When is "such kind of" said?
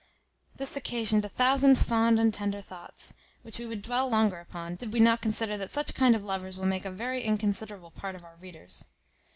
5.69-6.23